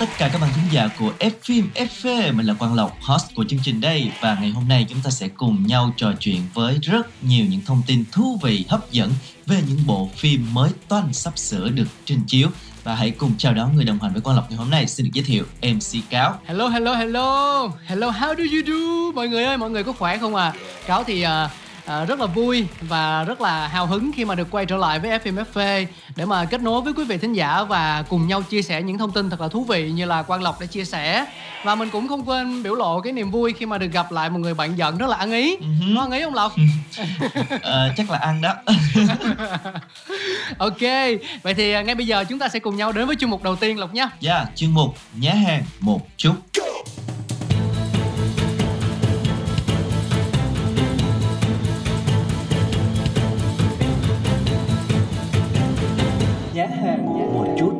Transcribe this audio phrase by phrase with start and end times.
[0.00, 3.34] tất cả các bạn khán giả của F phim FV, mình là Quang Lộc, host
[3.34, 4.10] của chương trình đây.
[4.20, 7.60] Và ngày hôm nay chúng ta sẽ cùng nhau trò chuyện với rất nhiều những
[7.66, 9.10] thông tin thú vị, hấp dẫn
[9.46, 12.48] về những bộ phim mới toanh sắp sửa được trình chiếu.
[12.84, 14.86] Và hãy cùng chào đón người đồng hành với Quang Lộc ngày hôm nay.
[14.86, 16.38] Xin được giới thiệu MC Cáo.
[16.44, 17.68] Hello, hello, hello.
[17.86, 19.12] Hello, how do you do?
[19.14, 20.52] Mọi người ơi, mọi người có khỏe không à?
[20.86, 21.30] Cáo thì uh,
[21.90, 24.98] à, rất là vui và rất là hào hứng khi mà được quay trở lại
[24.98, 28.62] với FMFV để mà kết nối với quý vị thính giả và cùng nhau chia
[28.62, 31.26] sẻ những thông tin thật là thú vị như là Quang Lộc đã chia sẻ
[31.64, 34.30] và mình cũng không quên biểu lộ cái niềm vui khi mà được gặp lại
[34.30, 35.56] một người bạn giận rất là ăn ý
[35.94, 36.52] có ăn ý không Lộc?
[37.62, 38.54] Ờ, chắc là ăn đó.
[40.58, 40.80] ok,
[41.42, 43.42] vậy thì à, ngay bây giờ chúng ta sẽ cùng nhau đến với chuyên mục
[43.42, 46.34] đầu tiên Lộc nhé Yeah, chuyên mục nhá hàng một chút.
[56.54, 57.72] Nhá hàng một chút.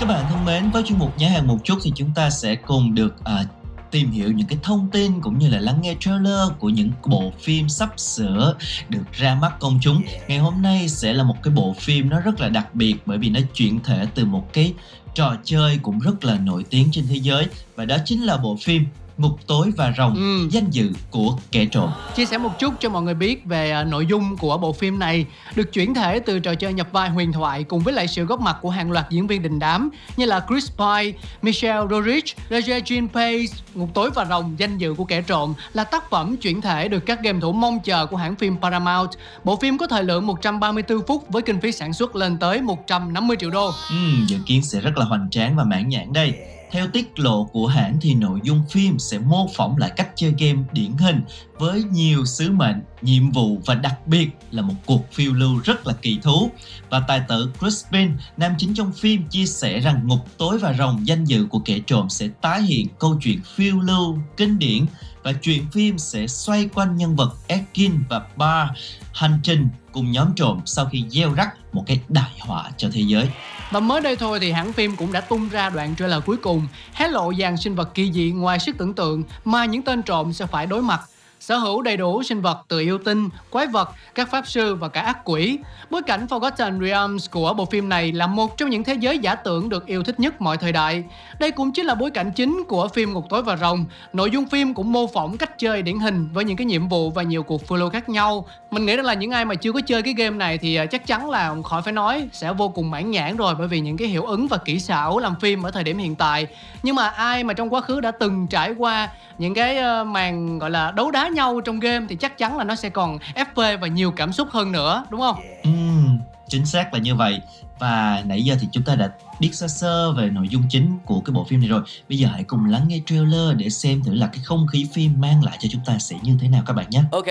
[0.00, 2.54] Các bạn thân mến, với chuyên mục nhá hàng một chút thì chúng ta sẽ
[2.54, 3.44] cùng được à,
[3.90, 7.32] tìm hiểu những cái thông tin cũng như là lắng nghe trailer của những bộ
[7.40, 8.56] phim sắp sửa
[8.88, 10.02] được ra mắt công chúng.
[10.28, 13.18] Ngày hôm nay sẽ là một cái bộ phim nó rất là đặc biệt bởi
[13.18, 14.74] vì nó chuyển thể từ một cái
[15.14, 17.46] trò chơi cũng rất là nổi tiếng trên thế giới
[17.76, 18.86] và đó chính là bộ phim
[19.20, 20.48] Ngục tối và rồng Ừ.
[20.50, 21.90] danh dự của kẻ trộm.
[22.16, 24.98] Chia sẻ một chút cho mọi người biết về à, nội dung của bộ phim
[24.98, 28.24] này được chuyển thể từ trò chơi nhập vai huyền thoại cùng với lại sự
[28.24, 32.34] góp mặt của hàng loạt diễn viên đình đám như là Chris Pine, Michelle Rodriguez,
[32.50, 36.60] Regina Pace, Ngục tối và rồng danh dự của kẻ trộm là tác phẩm chuyển
[36.60, 39.10] thể được các game thủ mong chờ của hãng phim Paramount.
[39.44, 43.36] Bộ phim có thời lượng 134 phút với kinh phí sản xuất lên tới 150
[43.40, 43.70] triệu đô.
[43.90, 46.34] Ừm, dự kiến sẽ rất là hoành tráng và mãn nhãn đây.
[46.70, 50.34] Theo tiết lộ của hãng thì nội dung phim sẽ mô phỏng lại cách chơi
[50.38, 51.22] game điển hình
[51.58, 55.86] với nhiều sứ mệnh, nhiệm vụ và đặc biệt là một cuộc phiêu lưu rất
[55.86, 56.50] là kỳ thú.
[56.90, 60.72] Và tài tử Chris Pine, nam chính trong phim chia sẻ rằng ngục tối và
[60.72, 64.86] rồng danh dự của kẻ trộm sẽ tái hiện câu chuyện phiêu lưu kinh điển
[65.22, 68.68] và chuyện phim sẽ xoay quanh nhân vật Ekin và Bar
[69.12, 73.00] hành trình cùng nhóm trộm sau khi gieo rắc một cái đại họa cho thế
[73.00, 73.28] giới.
[73.70, 76.66] Và mới đây thôi thì hãng phim cũng đã tung ra đoạn trailer cuối cùng
[76.92, 80.32] hé lộ dàn sinh vật kỳ dị ngoài sức tưởng tượng mà những tên trộm
[80.32, 81.00] sẽ phải đối mặt.
[81.40, 84.88] Sở hữu đầy đủ sinh vật từ yêu tinh, quái vật, các pháp sư và
[84.88, 85.58] cả ác quỷ.
[85.90, 89.34] Bối cảnh Forgotten Realms của bộ phim này là một trong những thế giới giả
[89.34, 91.04] tưởng được yêu thích nhất mọi thời đại.
[91.38, 93.84] Đây cũng chính là bối cảnh chính của phim Ngục tối và rồng.
[94.12, 97.10] Nội dung phim cũng mô phỏng cách chơi điển hình với những cái nhiệm vụ
[97.10, 98.46] và nhiều cuộc phiêu lưu khác nhau.
[98.70, 100.86] Mình nghĩ rằng là những ai mà chưa có chơi cái game này thì à,
[100.86, 103.96] chắc chắn là khỏi phải nói sẽ vô cùng mãn nhãn rồi bởi vì những
[103.96, 106.46] cái hiệu ứng và kỹ xảo làm phim ở thời điểm hiện tại.
[106.82, 109.08] Nhưng mà ai mà trong quá khứ đã từng trải qua
[109.38, 112.74] những cái màn gọi là đấu đá nhau trong game thì chắc chắn là nó
[112.74, 115.36] sẽ còn FP và nhiều cảm xúc hơn nữa đúng không?
[115.62, 116.18] Ừm,
[116.48, 117.40] chính xác là như vậy.
[117.78, 121.20] Và nãy giờ thì chúng ta đã biết sơ sơ về nội dung chính của
[121.20, 121.82] cái bộ phim này rồi.
[122.08, 125.20] Bây giờ hãy cùng lắng nghe trailer để xem thử là cái không khí phim
[125.20, 127.02] mang lại cho chúng ta sẽ như thế nào các bạn nhé.
[127.12, 127.26] Ok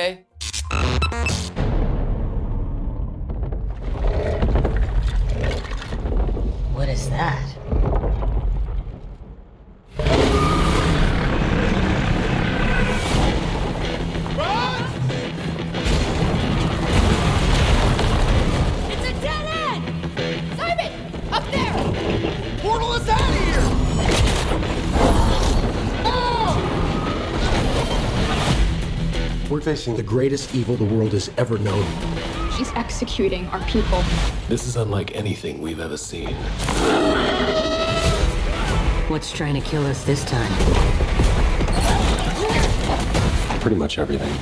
[6.76, 7.40] What is that?
[29.70, 31.86] We're the greatest evil the world has ever known.
[32.58, 34.04] She's executing our people.
[34.48, 36.34] This is unlike anything we've ever seen.
[39.10, 40.52] What's trying to kill us this time?
[43.60, 44.34] Pretty much everything.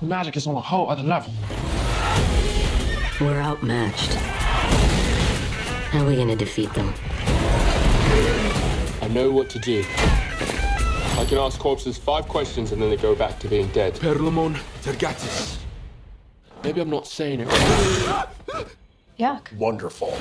[0.00, 1.32] The magic is on a whole other level.
[3.20, 4.14] We're outmatched.
[5.92, 6.92] How are we gonna defeat them?
[9.08, 9.82] I know what to do.
[9.88, 13.94] I can ask corpses five questions and then they go back to being dead.
[13.94, 15.56] Perlamon Tergatis.
[16.62, 18.26] Maybe I'm not saying it right.
[19.18, 19.50] Yuck.
[19.56, 20.14] Wonderful.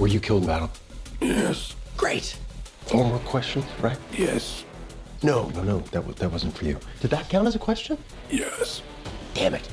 [0.00, 0.70] Were you killed in battle?
[1.20, 1.76] Yes.
[1.98, 2.38] Great.
[2.86, 3.98] Four more questions, right?
[4.16, 4.64] Yes.
[5.22, 5.80] No, no, no.
[5.90, 6.78] That was, that wasn't for you.
[7.00, 7.98] Did that count as a question?
[8.30, 8.80] Yes.
[9.34, 9.68] Damn it.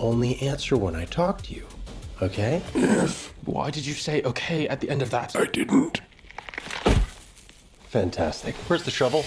[0.00, 1.64] Only answer when I talk to you.
[2.20, 2.60] Okay?
[2.74, 3.30] Yes.
[3.44, 5.36] Why did you say okay at the end of that?
[5.36, 6.00] I didn't.
[7.96, 8.54] Fantastic.
[8.68, 9.24] Where's the shovel?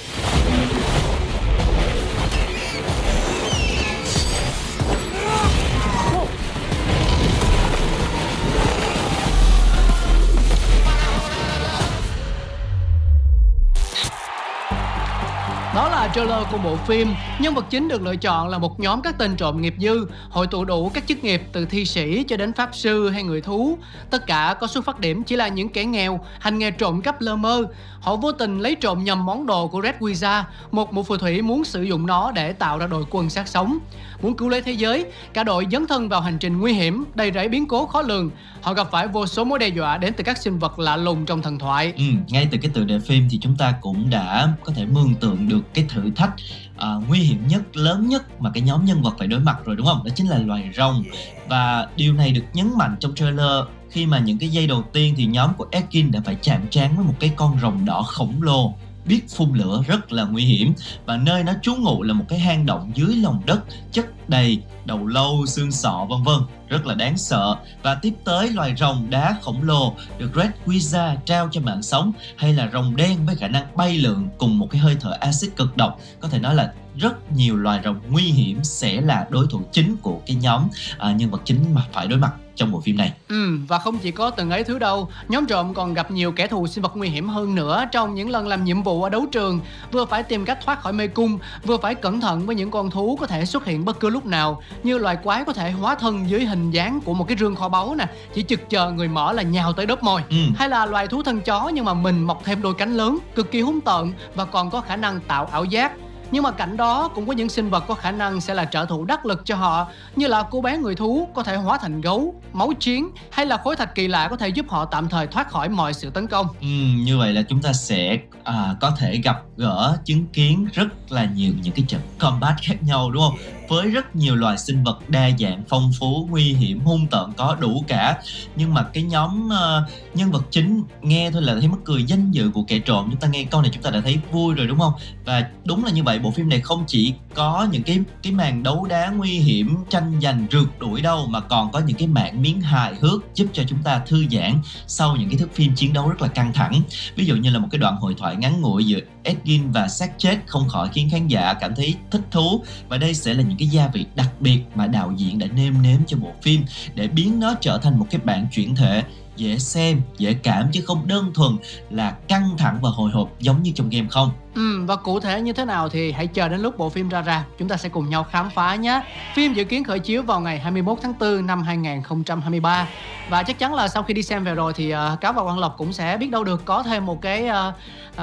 [15.76, 17.08] Đó là trailer của bộ phim.
[17.40, 20.48] Nhân vật chính được lựa chọn là một nhóm các tên trộm nghiệp dư, hội
[20.48, 23.78] tụ đủ các chức nghiệp từ thi sĩ cho đến pháp sư hay người thú.
[24.10, 27.22] Tất cả có xuất phát điểm chỉ là những kẻ nghèo, hành nghề trộm cắp
[27.22, 27.66] lơ mơ.
[28.02, 31.42] Họ vô tình lấy trộm nhầm món đồ của Red Wizard, một mụ phù thủy
[31.42, 33.80] muốn sử dụng nó để tạo ra đội quân sát sống.
[34.22, 37.32] Muốn cứu lấy thế giới, cả đội dấn thân vào hành trình nguy hiểm, đầy
[37.32, 38.30] rẫy biến cố khó lường.
[38.62, 41.26] Họ gặp phải vô số mối đe dọa đến từ các sinh vật lạ lùng
[41.26, 41.94] trong thần thoại.
[41.98, 45.16] Ừ, ngay từ cái tựa đề phim thì chúng ta cũng đã có thể mường
[45.16, 46.34] tượng được cái thử thách
[46.76, 49.76] uh, nguy hiểm nhất, lớn nhất mà cái nhóm nhân vật phải đối mặt rồi
[49.76, 50.02] đúng không?
[50.06, 51.04] Đó chính là loài rồng.
[51.48, 55.14] Và điều này được nhấn mạnh trong trailer khi mà những cái giây đầu tiên
[55.18, 58.42] thì nhóm của Ekin đã phải chạm trán với một cái con rồng đỏ khổng
[58.42, 58.74] lồ
[59.06, 60.74] biết phun lửa rất là nguy hiểm
[61.06, 63.60] và nơi nó trú ngụ là một cái hang động dưới lòng đất
[63.92, 67.56] chất đầy đầu lâu xương sọ vân vân rất là đáng sợ.
[67.84, 72.12] Và tiếp tới loài rồng đá khổng lồ được Red quiza trao cho mạng sống
[72.38, 75.56] hay là rồng đen với khả năng bay lượn cùng một cái hơi thở axit
[75.56, 76.00] cực độc.
[76.20, 79.98] Có thể nói là rất nhiều loài rồng nguy hiểm sẽ là đối thủ chính
[79.98, 80.68] của cái nhóm
[80.98, 83.14] à, nhân vật chính mà phải đối mặt trong bộ phim này.
[83.30, 86.48] Ừ, và không chỉ có từng ấy thứ đâu, nhóm trộm còn gặp nhiều kẻ
[86.48, 89.26] thù sinh vật nguy hiểm hơn nữa trong những lần làm nhiệm vụ ở đấu
[89.32, 89.60] trường,
[89.92, 92.92] vừa phải tìm cách thoát khỏi mê cung, vừa phải cẩn thận với những con
[92.92, 95.96] thú có thể xuất hiện bất cứ lúc nào, như loài quái có thể hóa
[95.96, 99.08] thân dưới hình dáng của một cái rương kho báu nè, chỉ chực chờ người
[99.08, 100.22] mở là nhào tới đớp mồi.
[100.30, 100.38] Ừ.
[100.56, 103.52] Hay là loài thú thân chó nhưng mà mình mọc thêm đôi cánh lớn, cực
[103.52, 105.92] kỳ hung tợn và còn có khả năng tạo ảo giác.
[106.32, 108.86] Nhưng mà cạnh đó cũng có những sinh vật có khả năng sẽ là trợ
[108.86, 112.02] thủ đắc lực cho họ Như là cô bé người thú có thể hóa thành
[112.02, 115.28] gấu, máu chiến Hay là khối thạch kỳ lạ có thể giúp họ tạm thời
[115.28, 116.68] thoát khỏi mọi sự tấn công Ừ,
[116.98, 121.26] như vậy là chúng ta sẽ à, có thể gặp gỡ chứng kiến rất là
[121.26, 123.59] nhiều những cái trận combat khác nhau đúng không?
[123.70, 127.58] Với rất nhiều loài sinh vật đa dạng, phong phú, nguy hiểm, hung tợn có
[127.60, 128.22] đủ cả.
[128.56, 132.32] Nhưng mà cái nhóm uh, nhân vật chính nghe thôi là thấy mắc cười danh
[132.32, 133.08] dự của kẻ trộm.
[133.12, 134.94] Chúng ta nghe câu này chúng ta đã thấy vui rồi đúng không?
[135.26, 138.64] Và đúng là như vậy, bộ phim này không chỉ có những cái cái màn
[138.64, 142.42] đấu đá nguy hiểm, tranh giành rượt đuổi đâu mà còn có những cái mảng
[142.42, 145.94] miếng hài hước giúp cho chúng ta thư giãn sau những cái thước phim chiến
[145.94, 146.82] đấu rất là căng thẳng
[147.16, 150.12] ví dụ như là một cái đoạn hội thoại ngắn ngủi giữa Edgin và xác
[150.18, 153.58] chết không khỏi khiến khán giả cảm thấy thích thú và đây sẽ là những
[153.60, 156.66] cái gia vị đặc biệt mà đạo diễn đã nêm nếm cho bộ phim
[156.96, 159.04] để biến nó trở thành một cái bản chuyển thể
[159.36, 161.52] dễ xem, dễ cảm chứ không đơn thuần
[161.90, 164.30] là căng thẳng và hồi hộp giống như trong game không.
[164.56, 167.22] Ừ, và cụ thể như thế nào thì hãy chờ đến lúc bộ phim ra
[167.22, 169.02] ra Chúng ta sẽ cùng nhau khám phá nhé
[169.36, 172.88] Phim dự kiến khởi chiếu vào ngày 21 tháng 4 năm 2023
[173.30, 175.60] Và chắc chắn là sau khi đi xem về rồi thì uh, Cáo và Quang
[175.60, 177.74] Lộc cũng sẽ biết đâu được có thêm một cái uh,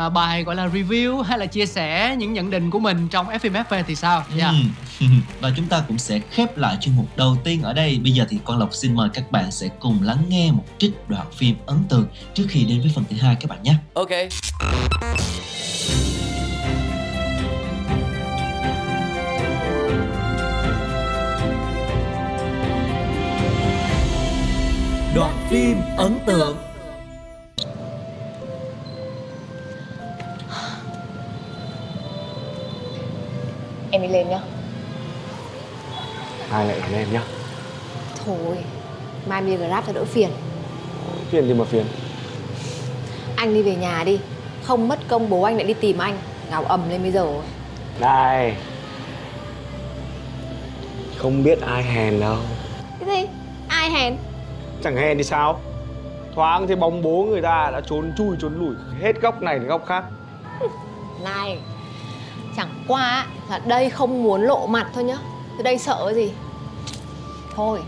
[0.06, 3.26] uh, bài gọi là review hay là chia sẻ những nhận định của mình trong
[3.28, 4.54] FMFV thì sao yeah.
[5.00, 5.06] Ừ.
[5.40, 8.00] và chúng ta cũng sẽ khép lại chuyên mục đầu tiên ở đây.
[8.02, 11.08] Bây giờ thì Quang Lộc xin mời các bạn sẽ cùng lắng nghe một trích
[11.08, 13.74] đoạn phim ấn tượng trước khi đến với phần thứ hai các bạn nhé.
[13.94, 14.10] Ok.
[25.16, 26.56] Đoạn phim ấn tượng
[33.90, 34.40] Em đi lên nhá
[36.50, 37.22] Hai lại đến em nhá.
[38.24, 38.56] Thôi
[39.26, 40.30] Mai em đi Grab cho đỡ phiền
[41.30, 41.86] Phiền gì mà phiền.
[43.36, 44.18] Anh đi về nhà đi
[44.62, 46.18] Không mất công bố anh lại đi tìm anh
[46.50, 47.26] Gào ầm lên bây giờ
[48.00, 48.56] Này.
[51.16, 52.38] Không biết ai hèn đâu.
[53.00, 53.28] Cái gì?
[53.68, 54.16] Ai hèn?
[54.86, 55.60] Chẳng hèn thì sao?
[56.34, 59.68] Thoáng thì bóng bố người ta đã trốn chui trốn lủi hết góc này đến
[59.68, 60.04] góc khác.
[61.24, 61.58] Này
[62.56, 65.16] Chẳng qua á, là đây không muốn lộ mặt thôi nhá
[65.56, 66.32] Từ đây sợ cái gì
[67.54, 67.80] Thôi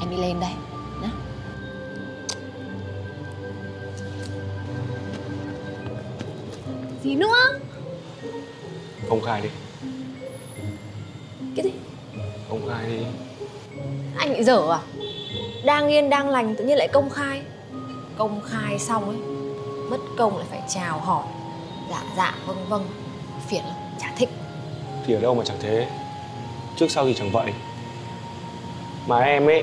[0.00, 0.50] Em đi lên đây
[1.02, 1.08] nhá.
[7.02, 7.58] Gì nữa
[9.08, 9.48] Công khai đi.
[11.56, 11.72] Cái gì
[12.50, 13.04] Công khai đi.
[14.16, 14.80] Anh bị dở à
[15.64, 17.42] Đang yên đang lành tự nhiên lại công khai
[18.18, 19.18] Công khai xong ấy
[19.90, 21.24] Mất công lại phải chào hỏi
[21.90, 22.86] Dạ dạ vâng vâng
[23.48, 24.28] Phiền lắm chả thích
[25.06, 25.86] Thì ở đâu mà chẳng thế.
[26.76, 27.52] Trước sau gì chẳng vậy.
[29.06, 29.62] Mà em ấy,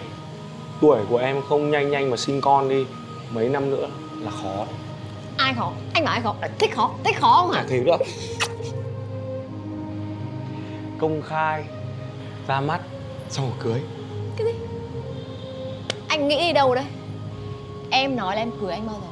[0.81, 2.85] tuổi của em không nhanh nhanh mà sinh con đi.
[3.31, 3.89] Mấy năm nữa
[4.21, 4.55] là khó.
[4.55, 4.75] đấy.
[5.37, 7.97] ai khó anh bảo ai khó thích khó thích khó không hả Chả thế nữa
[10.99, 11.63] Công khai
[12.47, 12.81] Ra mắt
[13.29, 13.81] Xong rồi cưới
[14.37, 14.64] cái gì
[16.27, 16.85] nghĩ đi đâu đấy?
[17.91, 19.07] Em nói là em cưới anh bao giờ?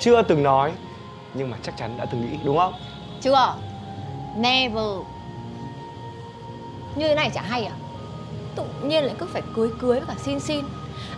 [0.00, 0.72] Chưa từng nói
[1.34, 2.74] Nhưng mà chắc chắn đã từng nghĩ đúng không?
[3.20, 3.54] Chưa.
[4.36, 4.98] Never.
[6.96, 7.72] Như thế này chả hay à?
[8.56, 10.64] Tự nhiên lại cứ phải cưới cưới với cả xin xin.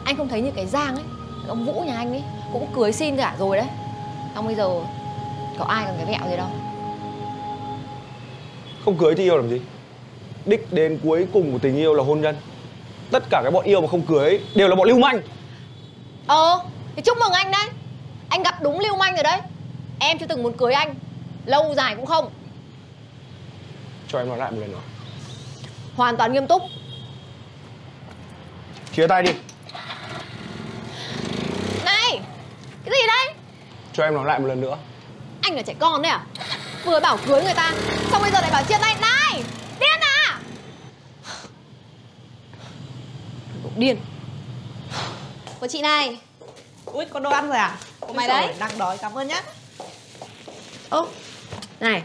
[0.05, 1.05] Anh không thấy như cái giang ấy
[1.49, 3.67] ông vũ nhà anh ấy cũng cưới xin cả rồi đấy.
[4.35, 4.71] Xong bây giờ
[5.59, 6.49] có ai còn cái vẹo gì đâu.
[8.85, 9.61] Không cưới thì yêu làm gì?
[10.47, 12.37] Đích đến cuối cùng của tình yêu là hôn nhân
[13.11, 15.21] Tất cả cái bọn yêu mà không cưới Đều là bọn lưu manh.
[16.27, 16.61] Ờ
[16.97, 17.67] thì chúc mừng anh đấy.
[18.29, 19.41] Anh gặp đúng lưu manh rồi đấy.
[19.99, 20.95] Em chưa từng muốn cưới anh.
[21.47, 22.31] Lâu dài cũng không.
[24.09, 24.81] Cho em nói lại một lần nữa.
[25.97, 26.63] Hoàn toàn nghiêm túc.
[28.93, 29.33] Chia tay đi.
[31.85, 32.21] Này
[32.85, 33.35] cái gì đấy?
[33.93, 34.77] Cho em nói lại một lần nữa.
[35.43, 36.25] Anh là trẻ con đấy à?
[36.85, 37.73] Vừa bảo cưới người ta
[38.11, 39.43] xong bây giờ lại bảo chia tay này
[39.81, 40.39] điên à
[43.65, 44.01] Đồ điên
[45.61, 46.19] Của chị này
[46.85, 47.77] Ui, có đồ ăn rồi à?
[48.01, 48.55] Của mày đấy.
[48.59, 49.43] Đang đói, cảm ơn nhá.
[50.91, 51.07] ơ
[51.81, 52.03] này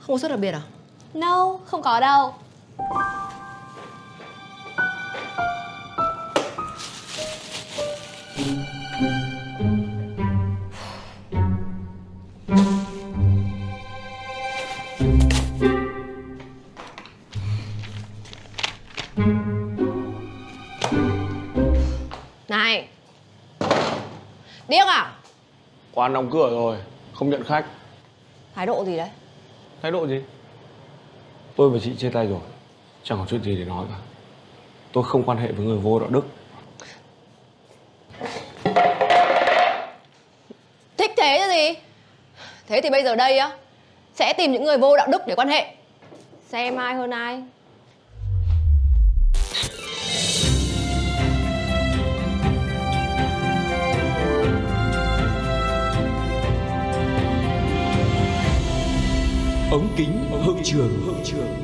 [0.00, 0.60] không có suất đặc biệt à
[1.14, 2.34] No, không có đâu
[26.08, 26.76] Quán đóng cửa rồi
[27.12, 27.64] Không nhận khách.
[28.54, 29.08] Thái độ gì đấy?
[29.82, 30.22] Thái độ gì?
[31.56, 32.40] Tôi và chị chia tay rồi
[33.02, 33.96] Chẳng có chuyện gì để nói cả.
[34.92, 36.26] Tôi không quan hệ với người vô đạo đức.
[40.96, 41.80] Thích thế chứ gì?
[42.66, 43.56] Thế thì bây giờ đây á
[44.14, 45.74] sẽ tìm những người vô đạo đức để quan hệ.
[46.48, 47.42] Xem ai hơn ai
[59.70, 61.56] ống kính hậu trường hậu trường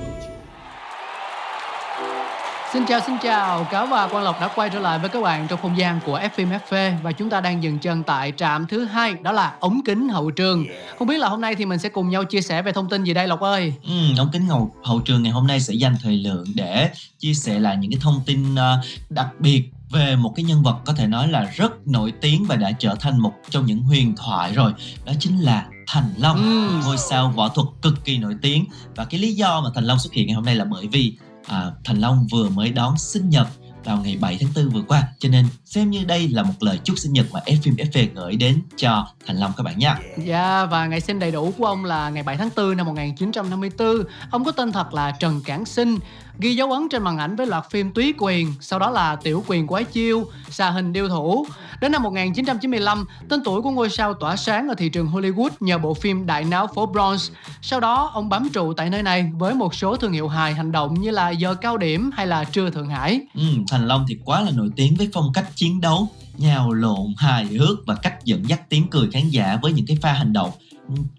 [2.73, 5.47] Xin chào xin chào, Cáo và Quang Lộc đã quay trở lại với các bạn
[5.49, 8.85] trong không gian của FM FV và chúng ta đang dừng chân tại trạm thứ
[8.85, 10.67] hai đó là ống kính hậu trường.
[10.99, 13.05] Không biết là hôm nay thì mình sẽ cùng nhau chia sẻ về thông tin
[13.05, 13.73] gì đây Lộc ơi?
[13.85, 17.35] Ừ, ống kính hậu, hậu trường ngày hôm nay sẽ dành thời lượng để chia
[17.35, 18.81] sẻ lại những cái thông tin ờ,
[19.11, 22.57] đặc biệt về một cái nhân vật có thể nói là rất nổi tiếng và
[22.57, 24.73] đã trở thành một trong những huyền thoại rồi
[25.05, 26.81] đó chính là Thành Long Ừm.
[26.81, 28.65] ngôi sao võ thuật cực kỳ nổi tiếng.
[28.97, 31.17] Và cái lý do mà Thành Long xuất hiện ngày hôm nay là bởi vì
[31.47, 33.47] à, Thành Long vừa mới đón sinh nhật
[33.85, 35.03] vào ngày 7 tháng 4 vừa qua.
[35.19, 38.37] Cho nên xem như đây là một lời chúc sinh nhật mà Fphim FV gửi
[38.37, 39.99] đến cho Thành Long các bạn nha.
[40.25, 44.05] Dạ và ngày sinh đầy đủ của ông là ngày 7 tháng 4 năm 1954.
[44.31, 45.99] Ông có tên thật là Trần Cảng Sinh,
[46.39, 49.45] ghi dấu ấn trên màn ảnh với loạt phim Túy Quyền, sau đó là Tiểu
[49.47, 51.47] Quyền Quái Chiêu, Xà Hình Điêu Thủ.
[51.81, 55.79] Đến năm 1995, tên tuổi của ngôi sao tỏa sáng ở thị trường Hollywood nhờ
[55.79, 57.31] bộ phim Đại Não Phố Bronx.
[57.63, 60.73] Sau đó, ông bám trụ tại nơi này với một số thương hiệu hài hành
[60.73, 63.21] động như là Giờ Cao Điểm hay là Trưa Thượng Hải.
[63.35, 67.15] Ừ, Thành Long thì quá là nổi tiếng với phong cách chiến đấu nhào lộn
[67.17, 70.33] hài hước và cách dẫn dắt tiếng cười khán giả với những cái pha hành
[70.33, 70.51] động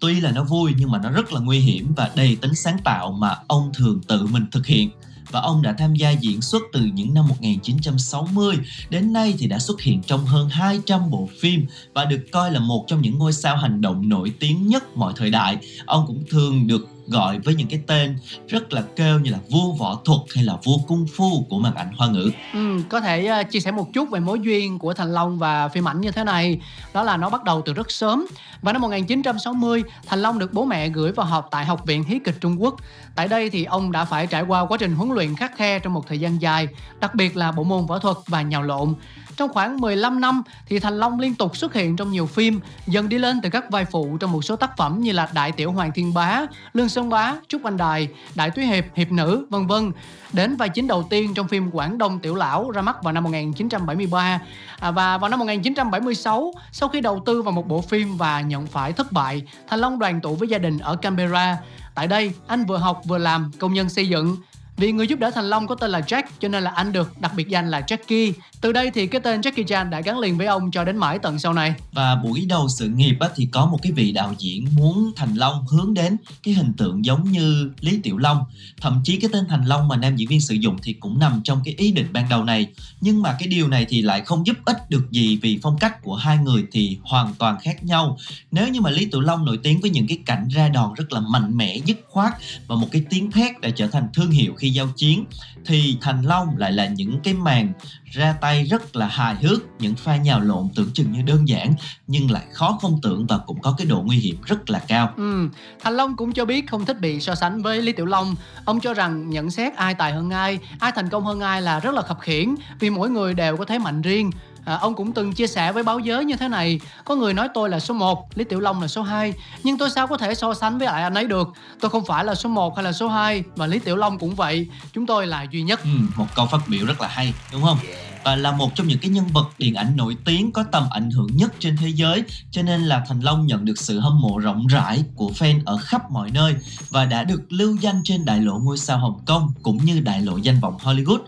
[0.00, 2.76] tuy là nó vui nhưng mà nó rất là nguy hiểm và đầy tính sáng
[2.84, 4.90] tạo mà ông thường tự mình thực hiện
[5.30, 8.56] và ông đã tham gia diễn xuất từ những năm 1960
[8.90, 12.60] đến nay thì đã xuất hiện trong hơn 200 bộ phim và được coi là
[12.60, 15.58] một trong những ngôi sao hành động nổi tiếng nhất mọi thời đại.
[15.86, 19.72] Ông cũng thường được gọi với những cái tên rất là kêu như là vua
[19.72, 22.30] võ thuật hay là vua cung phu của màn ảnh hoa ngữ.
[22.52, 25.68] Ừ, có thể uh, chia sẻ một chút về mối duyên của Thành Long và
[25.68, 26.60] phim ảnh như thế này.
[26.92, 28.26] Đó là nó bắt đầu từ rất sớm.
[28.62, 32.18] Vào năm 1960, Thành Long được bố mẹ gửi vào học tại Học viện Hí
[32.24, 32.74] kịch Trung Quốc.
[33.14, 35.94] Tại đây thì ông đã phải trải qua quá trình huấn luyện khắc khe trong
[35.94, 36.68] một thời gian dài
[37.00, 38.94] Đặc biệt là bộ môn võ thuật và nhào lộn
[39.36, 43.08] trong khoảng 15 năm thì Thành Long liên tục xuất hiện trong nhiều phim, dần
[43.08, 45.72] đi lên từ các vai phụ trong một số tác phẩm như là Đại Tiểu
[45.72, 49.66] Hoàng Thiên Bá, Lương Sơn Bá, Trúc Anh Đài, Đại Túy Hiệp, Hiệp Nữ, vân
[49.66, 49.92] vân.
[50.32, 53.24] Đến vai chính đầu tiên trong phim Quảng Đông Tiểu Lão ra mắt vào năm
[53.24, 54.40] 1973
[54.78, 58.66] à, và vào năm 1976 sau khi đầu tư vào một bộ phim và nhận
[58.66, 61.58] phải thất bại, Thành Long đoàn tụ với gia đình ở Canberra.
[61.94, 64.36] Tại đây, anh vừa học vừa làm công nhân xây dựng
[64.76, 67.20] vì người giúp đỡ Thành Long có tên là Jack cho nên là anh được
[67.20, 68.32] đặc biệt danh là Jackie.
[68.60, 71.18] Từ đây thì cái tên Jackie Chan đã gắn liền với ông cho đến mãi
[71.18, 71.74] tận sau này.
[71.92, 75.34] Và buổi đầu sự nghiệp á, thì có một cái vị đạo diễn muốn Thành
[75.34, 78.44] Long hướng đến cái hình tượng giống như Lý Tiểu Long.
[78.80, 81.40] Thậm chí cái tên Thành Long mà nam diễn viên sử dụng thì cũng nằm
[81.44, 82.66] trong cái ý định ban đầu này.
[83.00, 86.02] Nhưng mà cái điều này thì lại không giúp ích được gì vì phong cách
[86.02, 88.18] của hai người thì hoàn toàn khác nhau.
[88.50, 91.12] Nếu như mà Lý Tiểu Long nổi tiếng với những cái cảnh ra đòn rất
[91.12, 92.32] là mạnh mẽ, dứt khoát
[92.66, 95.24] và một cái tiếng thét đã trở thành thương hiệu khi giao chiến
[95.64, 97.72] thì Thành Long lại là những cái màn
[98.04, 101.74] ra tay rất là hài hước những pha nhào lộn tưởng chừng như đơn giản
[102.06, 105.12] nhưng lại khó không tưởng và cũng có cái độ nguy hiểm rất là cao.
[105.16, 105.48] Ừ,
[105.80, 108.34] Thành Long cũng cho biết không thích bị so sánh với Lý Tiểu Long.
[108.64, 111.80] Ông cho rằng nhận xét ai tài hơn ai, ai thành công hơn ai là
[111.80, 114.30] rất là khập khiển vì mỗi người đều có thế mạnh riêng.
[114.66, 116.80] À, ông cũng từng chia sẻ với báo giới như thế này.
[117.04, 119.32] Có người nói tôi là số 1, Lý Tiểu Long là số 2
[119.62, 121.48] Nhưng tôi sao có thể so sánh với lại anh ấy được?
[121.80, 124.34] Tôi không phải là số 1 hay là số 2 Và Lý Tiểu Long cũng
[124.34, 124.66] vậy.
[124.92, 125.80] Chúng tôi là duy nhất.
[125.82, 127.78] Ừ, Một câu phát biểu rất là hay đúng không?
[128.24, 131.10] và là một trong những cái nhân vật điện ảnh nổi tiếng có tầm ảnh
[131.10, 134.38] hưởng nhất trên thế giới cho nên là Thành Long nhận được sự hâm mộ
[134.38, 136.54] rộng rãi của fan ở khắp mọi nơi
[136.90, 140.20] và đã được lưu danh trên đại lộ ngôi sao Hồng Kông cũng như đại
[140.22, 141.18] lộ danh vọng Hollywood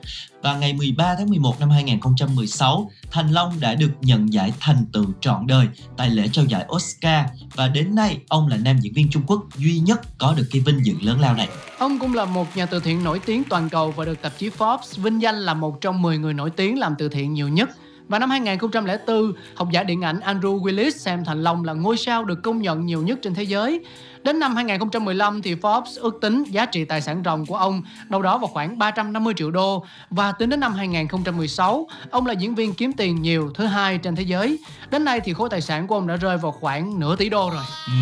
[0.43, 5.05] và ngày 13 tháng 11 năm 2016, Thành Long đã được nhận giải thành tựu
[5.21, 5.67] trọn đời
[5.97, 9.43] tại lễ trao giải Oscar và đến nay ông là nam diễn viên Trung Quốc
[9.57, 11.49] duy nhất có được cái vinh dự lớn lao này.
[11.79, 14.51] Ông cũng là một nhà từ thiện nổi tiếng toàn cầu và được tạp chí
[14.59, 17.71] Forbes vinh danh là một trong 10 người nổi tiếng làm từ thiện nhiều nhất
[18.09, 22.25] và năm 2004, học giả điện ảnh Andrew Willis xem Thành Long là ngôi sao
[22.25, 23.85] được công nhận nhiều nhất trên thế giới.
[24.23, 28.23] Đến năm 2015 thì Forbes ước tính giá trị tài sản ròng của ông đâu
[28.23, 32.75] đó vào khoảng 350 triệu đô và tính đến năm 2016, ông là diễn viên
[32.75, 34.59] kiếm tiền nhiều thứ hai trên thế giới.
[34.91, 37.51] Đến nay thì khối tài sản của ông đã rơi vào khoảng nửa tỷ đô
[37.51, 37.65] rồi.
[37.87, 37.93] Ừ,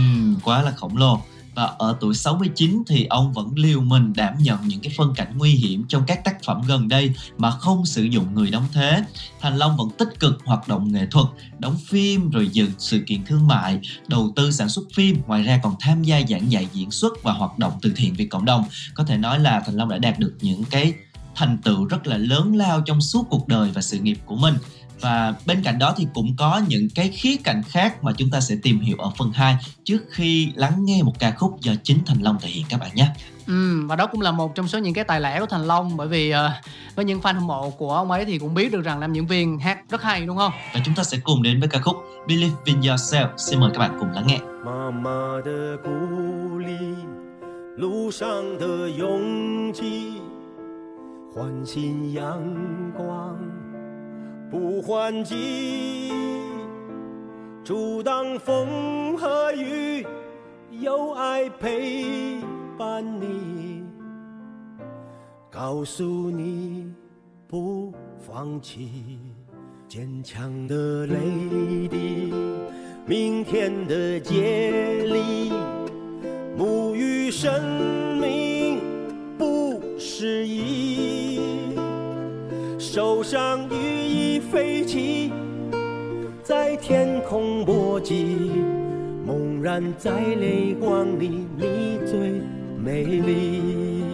[0.44, 1.20] quá là khổng lồ
[1.56, 5.38] và ở tuổi 69 thì ông vẫn liều mình đảm nhận những cái phân cảnh
[5.38, 9.02] nguy hiểm trong các tác phẩm gần đây mà không sử dụng người đóng thế.
[9.40, 11.26] Thành Long vẫn tích cực hoạt động nghệ thuật,
[11.58, 15.60] đóng phim rồi dự sự kiện thương mại, đầu tư sản xuất phim, ngoài ra
[15.62, 18.64] còn tham gia giảng dạy diễn xuất và hoạt động từ thiện vì cộng đồng.
[18.94, 20.92] Có thể nói là Thành Long đã đạt được những cái
[21.34, 24.54] thành tựu rất là lớn lao trong suốt cuộc đời và sự nghiệp của mình
[25.01, 28.39] và bên cạnh đó thì cũng có những cái khía cạnh khác mà chúng ta
[28.39, 32.05] sẽ tìm hiểu ở phần 2 trước khi lắng nghe một ca khúc do chính
[32.05, 33.07] Thành Long thể hiện các bạn nhé.
[33.47, 35.97] Ừ, và đó cũng là một trong số những cái tài lẻ của Thành Long
[35.97, 36.37] bởi vì uh,
[36.95, 39.27] với những fan hâm mộ của ông ấy thì cũng biết được rằng nam diễn
[39.27, 40.51] viên hát rất hay đúng không?
[40.73, 41.95] Và chúng ta sẽ cùng đến với ca khúc
[42.27, 43.27] Believe in Yourself.
[43.37, 44.39] Xin mời các bạn cùng lắng nghe.
[44.65, 45.89] Mama 的鼓
[46.59, 46.95] 励，
[47.77, 48.27] 路上
[48.59, 50.21] 的勇气，
[51.33, 52.39] 唤醒阳
[52.95, 53.37] 光。
[54.50, 56.12] 不还击，
[57.64, 60.06] 阻挡风和雨，
[60.70, 62.40] 有爱陪
[62.78, 63.82] 伴你，
[65.50, 66.92] 告诉你
[67.48, 69.18] 不放弃，
[69.88, 72.32] 坚强的泪滴，
[73.04, 75.52] 明天的接力，
[76.56, 78.80] 沐浴生命
[79.36, 81.40] 不失意，
[82.78, 83.85] 受伤一。
[84.50, 85.32] 飞起，
[86.42, 88.50] 在天空搏击，
[89.26, 92.40] 猛然在泪光里，你最
[92.82, 94.04] 美丽。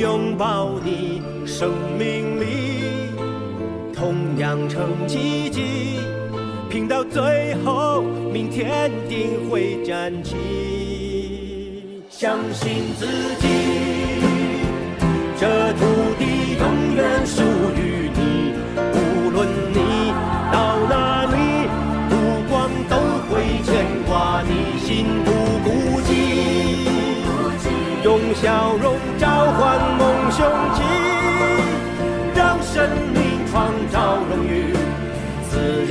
[0.00, 3.14] 拥抱你生命里，
[3.94, 6.00] 同样成奇迹，
[6.68, 10.36] 拼到最后，明天定会站起。
[12.08, 13.06] 相信自
[13.40, 13.48] 己，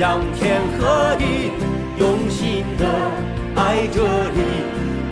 [0.00, 1.52] 向天和地，
[1.98, 2.86] 用心的
[3.54, 4.00] 爱着
[4.32, 4.40] 你，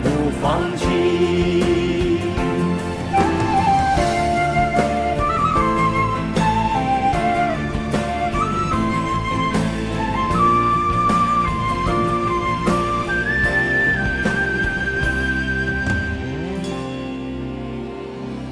[0.01, 2.17] 不放弃。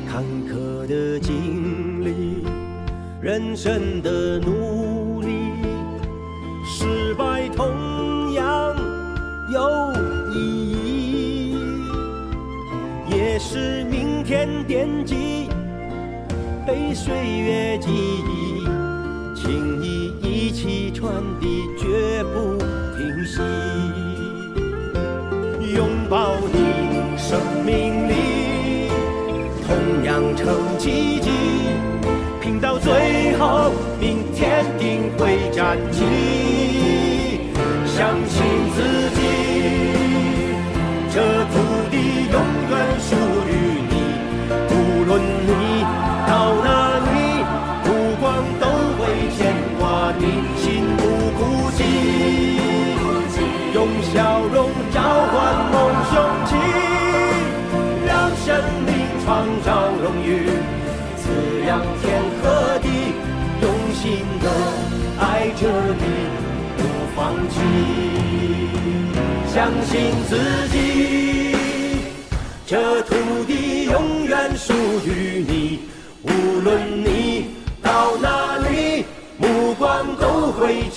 [0.07, 2.43] 坎坷的经历，
[3.19, 4.56] 人生的路。
[13.57, 15.49] 是明天惦记，
[16.63, 18.63] 被岁月记忆，
[19.35, 22.55] 情谊一起传递，绝不
[22.95, 23.41] 停息。
[25.75, 28.91] 拥抱你生命里
[29.65, 31.31] 同样成奇迹，
[32.39, 32.77] 拼到。
[32.77, 36.03] 最后明天定会站起，
[37.87, 38.96] 相信自己，
[50.57, 50.65] 心
[50.97, 51.01] 不
[51.37, 51.39] 孤
[51.77, 51.79] 寂，
[53.73, 54.55] 用笑容
[54.93, 55.35] 召唤
[55.71, 55.75] 梦
[56.11, 56.13] 雄
[56.45, 56.49] 起，
[58.05, 58.11] 让
[58.45, 58.45] 生
[58.85, 58.89] 命
[59.23, 59.25] 创
[59.63, 59.67] 造
[60.01, 60.27] 荣誉。
[61.17, 61.25] 滋
[61.67, 61.69] 养
[62.01, 62.05] 天
[62.41, 62.45] 和
[62.79, 62.87] 地，
[63.61, 64.05] 用心
[64.41, 64.45] 的
[65.19, 65.21] 爱
[65.59, 65.61] 着
[65.99, 66.03] 你，
[66.77, 66.79] 不
[67.15, 67.17] 放
[67.49, 67.55] 弃，
[69.53, 69.91] 相信
[70.29, 70.31] 自
[70.69, 70.75] 己，
[72.65, 73.09] 这土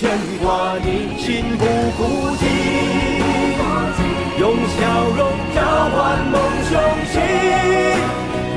[0.00, 0.08] 牵
[0.42, 1.64] 挂你，心不
[1.98, 2.00] 孤
[2.40, 2.42] 寂，
[4.40, 4.78] 用笑
[5.18, 5.20] 容
[5.54, 5.60] 交
[5.90, 6.72] 换梦雄
[7.12, 7.20] 起，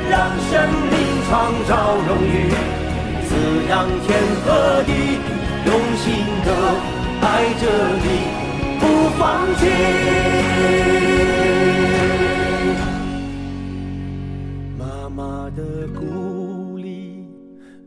[0.10, 0.16] 让
[0.50, 0.52] 生
[0.90, 0.94] 命。
[1.34, 1.72] 创造
[2.08, 2.32] 荣誉，
[3.28, 3.32] 滋
[3.68, 3.72] 养
[4.06, 4.08] 天
[4.46, 4.48] 和
[4.84, 4.90] 地，
[5.66, 6.06] 用心
[6.46, 6.48] 的
[7.22, 7.26] 爱
[7.60, 7.64] 着
[8.04, 8.06] 你，
[8.80, 8.82] 不
[9.18, 9.22] 放
[9.58, 9.62] 弃。
[14.78, 15.60] 妈妈的
[16.00, 17.26] 鼓励，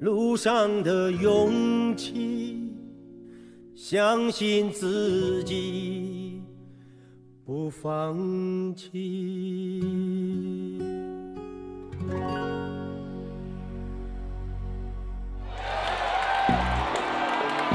[0.01, 2.11] 路上的勇气，
[3.86, 6.42] 相信自己，
[7.46, 9.92] 不放弃。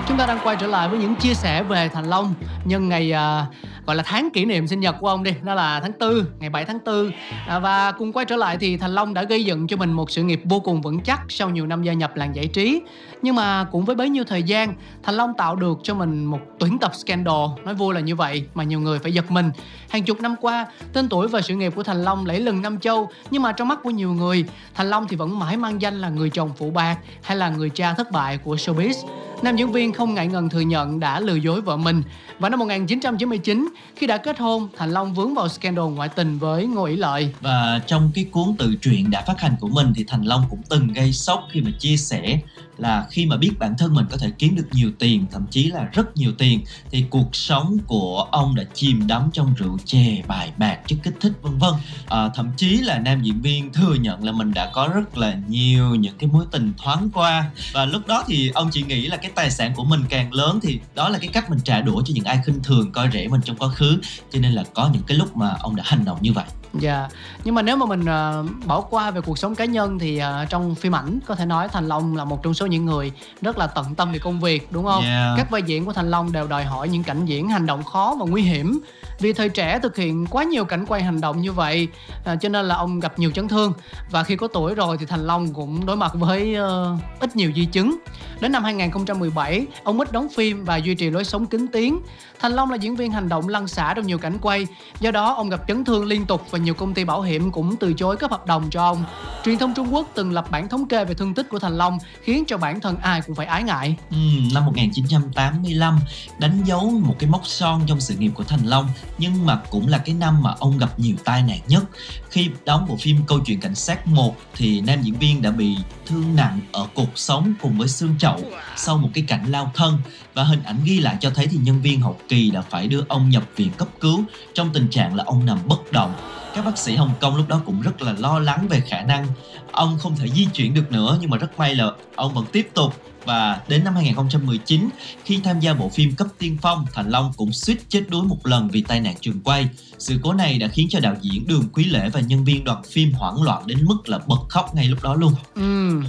[0.08, 3.12] Chúng ta đang quay trở lại với những chia sẻ về Thành Long nhân ngày
[3.12, 3.46] à,
[3.91, 6.49] gọi là tháng kỷ niệm sinh nhật của ông đi, đó là tháng 4, ngày
[6.49, 7.11] 7 tháng 4.
[7.47, 10.11] À, và cùng quay trở lại thì Thành Long đã gây dựng cho mình một
[10.11, 12.81] sự nghiệp vô cùng vững chắc sau nhiều năm gia nhập làng giải trí.
[13.21, 14.73] Nhưng mà cũng với bấy nhiêu thời gian,
[15.03, 18.43] Thành Long tạo được cho mình một tuyển tập scandal, nói vui là như vậy
[18.53, 19.51] mà nhiều người phải giật mình.
[19.89, 22.79] Hàng chục năm qua, tên tuổi và sự nghiệp của Thành Long lẫy lừng năm
[22.79, 26.01] châu, nhưng mà trong mắt của nhiều người, Thành Long thì vẫn mãi mang danh
[26.01, 28.93] là người chồng phụ bạc hay là người cha thất bại của showbiz.
[29.41, 32.03] Nam diễn viên không ngại ngần thừa nhận đã lừa dối vợ mình.
[32.39, 36.65] Và năm 1999, khi đã kết hôn, Thành Long vướng vào scandal ngoại tình với
[36.65, 37.33] Ngô Ý Lợi.
[37.41, 40.61] Và trong cái cuốn tự truyện đã phát hành của mình thì Thành Long cũng
[40.69, 42.39] từng gây sốc khi mà chia sẻ
[42.81, 45.63] là khi mà biết bản thân mình có thể kiếm được nhiều tiền thậm chí
[45.63, 50.21] là rất nhiều tiền thì cuộc sống của ông đã chìm đắm trong rượu chè
[50.27, 51.73] bài bạc chất kích thích vân vân.
[52.07, 55.37] À, thậm chí là nam diễn viên thừa nhận là mình đã có rất là
[55.47, 57.51] nhiều những cái mối tình thoáng qua.
[57.73, 60.59] Và lúc đó thì ông chỉ nghĩ là cái tài sản của mình càng lớn
[60.63, 63.27] thì đó là cái cách mình trả đũa cho những ai khinh thường coi rẻ
[63.27, 63.99] mình trong quá khứ.
[64.31, 66.45] Cho nên là có những cái lúc mà ông đã hành động như vậy.
[66.73, 67.11] Dạ, yeah.
[67.43, 70.49] nhưng mà nếu mà mình uh, bỏ qua về cuộc sống cá nhân thì uh,
[70.49, 73.57] trong phim ảnh có thể nói Thành Long là một trong số những người rất
[73.57, 75.03] là tận tâm về công việc đúng không?
[75.03, 75.37] Yeah.
[75.37, 78.15] Các vai diễn của Thành Long đều đòi hỏi những cảnh diễn hành động khó
[78.19, 78.79] và nguy hiểm.
[79.19, 81.87] Vì thời trẻ thực hiện quá nhiều cảnh quay hành động như vậy
[82.31, 83.73] uh, cho nên là ông gặp nhiều chấn thương
[84.09, 87.51] và khi có tuổi rồi thì Thành Long cũng đối mặt với uh, ít nhiều
[87.55, 87.97] di chứng.
[88.39, 91.99] Đến năm 2017, ông ít đóng phim và duy trì lối sống kính tiếng.
[92.39, 94.67] Thành Long là diễn viên hành động lăn xả trong nhiều cảnh quay,
[94.99, 97.75] do đó ông gặp chấn thương liên tục và nhiều công ty bảo hiểm cũng
[97.75, 99.03] từ chối cấp hợp đồng cho ông.
[99.43, 101.99] Truyền thông Trung Quốc từng lập bản thống kê về thương tích của Thành Long
[102.21, 103.95] khiến cho bản thân ai cũng phải ái ngại.
[104.09, 104.17] Ừ,
[104.53, 105.99] năm 1985
[106.39, 109.87] đánh dấu một cái mốc son trong sự nghiệp của Thành Long nhưng mà cũng
[109.87, 111.83] là cái năm mà ông gặp nhiều tai nạn nhất.
[112.29, 115.77] Khi đóng bộ phim Câu chuyện cảnh sát 1 thì nam diễn viên đã bị
[116.05, 118.39] thương nặng ở cột sống cùng với xương chậu
[118.75, 119.97] sau một cái cảnh lao thân
[120.33, 123.03] và hình ảnh ghi lại cho thấy thì nhân viên hậu kỳ đã phải đưa
[123.07, 126.13] ông nhập viện cấp cứu trong tình trạng là ông nằm bất động
[126.55, 129.27] các bác sĩ Hồng Kông lúc đó cũng rất là lo lắng về khả năng
[129.71, 132.69] ông không thể di chuyển được nữa nhưng mà rất may là ông vẫn tiếp
[132.73, 132.93] tục
[133.25, 134.89] và đến năm 2019
[135.25, 138.47] khi tham gia bộ phim Cấp Tiên Phong, Thành Long cũng suýt chết đuối một
[138.47, 139.69] lần vì tai nạn trường quay.
[139.97, 142.83] Sự cố này đã khiến cho đạo diễn Đường Quý Lễ và nhân viên đoàn
[142.83, 145.33] phim hoảng loạn đến mức là bật khóc ngay lúc đó luôn.
[145.55, 146.01] Ừ.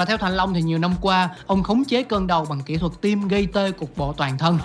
[0.00, 2.76] Và theo Thành Long thì nhiều năm qua, ông khống chế cơn đau bằng kỹ
[2.76, 4.58] thuật tim gây tê cục bộ toàn thân.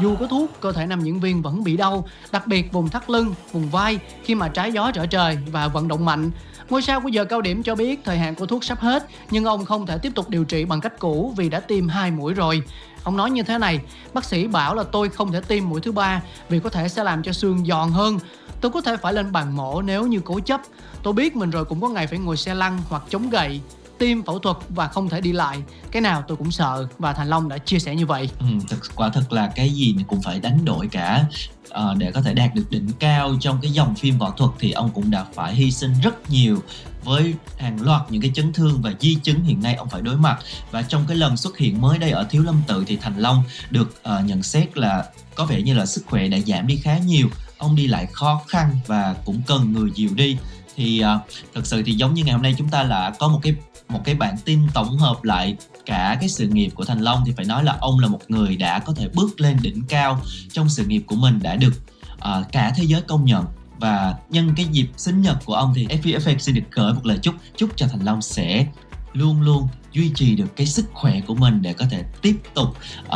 [0.00, 3.10] Dù có thuốc, cơ thể nam diễn viên vẫn bị đau, đặc biệt vùng thắt
[3.10, 6.30] lưng, vùng vai khi mà trái gió trở trời và vận động mạnh.
[6.70, 9.44] Ngôi sao của giờ cao điểm cho biết thời hạn của thuốc sắp hết, nhưng
[9.44, 12.34] ông không thể tiếp tục điều trị bằng cách cũ vì đã tiêm hai mũi
[12.34, 12.62] rồi.
[13.04, 13.80] Ông nói như thế này,
[14.14, 17.04] bác sĩ bảo là tôi không thể tiêm mũi thứ ba vì có thể sẽ
[17.04, 18.18] làm cho xương giòn hơn.
[18.60, 20.60] Tôi có thể phải lên bàn mổ nếu như cố chấp.
[21.02, 23.60] Tôi biết mình rồi cũng có ngày phải ngồi xe lăn hoặc chống gậy
[23.98, 25.62] tim phẫu thuật và không thể đi lại.
[25.90, 28.30] Cái nào tôi cũng sợ và thành long đã chia sẻ như vậy.
[28.38, 31.24] Ừ, thực quả thật là cái gì cũng phải đánh đổi cả.
[31.70, 34.72] À, để có thể đạt được đỉnh cao trong cái dòng phim võ thuật thì
[34.72, 36.62] ông cũng đã phải hy sinh rất nhiều
[37.04, 40.16] với hàng loạt những cái chấn thương và di chứng hiện nay ông phải đối
[40.16, 40.38] mặt.
[40.70, 43.42] Và trong cái lần xuất hiện mới đây ở Thiếu Lâm Tự thì Thành Long
[43.70, 46.98] được uh, nhận xét là có vẻ như là sức khỏe đã giảm đi khá
[46.98, 47.28] nhiều.
[47.58, 50.38] Ông đi lại khó khăn và cũng cần người dìu đi.
[50.76, 53.40] Thì uh, thật sự thì giống như ngày hôm nay chúng ta là có một
[53.42, 53.54] cái
[53.88, 57.32] một cái bản tin tổng hợp lại cả cái sự nghiệp của Thành Long thì
[57.36, 60.20] phải nói là ông là một người đã có thể bước lên đỉnh cao
[60.52, 61.72] trong sự nghiệp của mình đã được
[62.14, 63.44] uh, cả thế giới công nhận
[63.78, 67.18] và nhân cái dịp sinh nhật của ông thì FPFX xin được gửi một lời
[67.22, 68.66] chúc chúc cho Thành Long sẽ
[69.12, 72.68] luôn luôn duy trì được cái sức khỏe của mình để có thể tiếp tục
[73.06, 73.14] uh,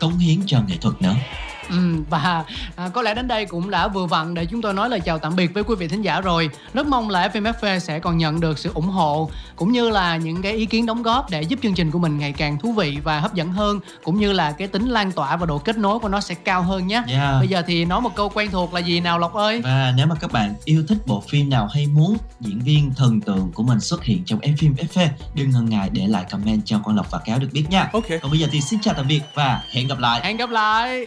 [0.00, 1.14] cống hiến cho nghệ thuật nữa.
[1.68, 1.76] Ừ,
[2.10, 2.44] và
[2.76, 5.18] à, có lẽ đến đây cũng đã vừa vặn để chúng tôi nói lời chào
[5.18, 6.50] tạm biệt với quý vị thính giả rồi.
[6.74, 10.42] Rất mong là FMFV sẽ còn nhận được sự ủng hộ cũng như là những
[10.42, 12.98] cái ý kiến đóng góp để giúp chương trình của mình ngày càng thú vị
[13.04, 15.98] và hấp dẫn hơn cũng như là cái tính lan tỏa và độ kết nối
[15.98, 17.02] của nó sẽ cao hơn nhé.
[17.08, 17.34] Yeah.
[17.38, 19.60] Bây giờ thì nói một câu quen thuộc là gì nào Lộc ơi?
[19.64, 23.20] Và nếu mà các bạn yêu thích bộ phim nào hay muốn diễn viên thần
[23.20, 26.62] tượng của mình xuất hiện trong F phim FV, đừng ngần ngại để lại comment
[26.64, 27.90] cho con Lộc và Cáo được biết nha.
[27.92, 28.06] Ok.
[28.22, 30.20] Còn bây giờ thì xin chào tạm biệt và hẹn gặp lại.
[30.24, 31.06] Hẹn gặp lại.